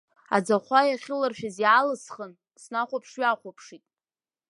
[0.35, 3.83] Аӡахәа иахьыларшәыз иаалысхын, снахәаԥш-ҩахәаԥшит.